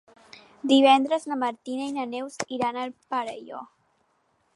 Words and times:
Divendres 0.69 1.27
na 1.31 1.37
Martina 1.43 1.85
i 1.89 1.93
na 1.97 2.05
Neus 2.13 2.39
iran 2.57 2.81
al 2.85 2.95
Perelló. 3.13 3.61